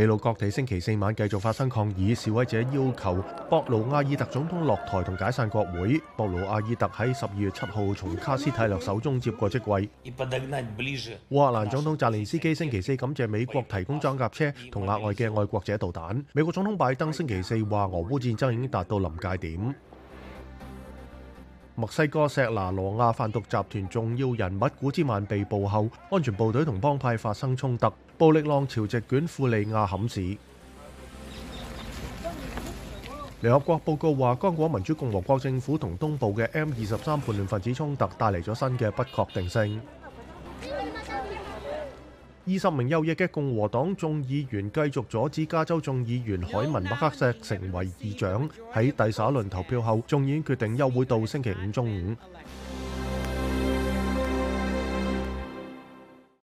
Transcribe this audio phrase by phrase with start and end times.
[0.00, 6.00] 秘鲁各地星期四晚繼續發生抗議，示威者要求博盧阿爾特總統落台同解散國會。
[6.16, 9.86] 博盧阿爾特喺十二月七號從卡斯泰勒手中接過職位。
[10.06, 16.24] 乌克蘭總統澤連斯基星期四感謝美國提供装甲車同額外嘅愛國者導彈。
[16.32, 19.74] 美國總統拜登星期四話俄烏戰爭已經達到臨界點。
[21.80, 30.36] 墨西哥锡拿罗亚贩毒集团重要人物古兹曼被捕后，安全部队同帮派发生冲突，暴力浪潮直卷富利亚坎市。
[33.40, 39.80] 联合国报告话，刚果民主共和国政府同东部嘅 M 二十三叛乱分子冲突，带嚟咗新嘅不确定性。
[42.52, 48.48] 二十名優益嘅共和黨眾議員繼續阻止加州眾議員海文麥克锡成為議長。
[48.74, 52.14] 喺第十一輪投票後，眾议院決定休會到星期五中午。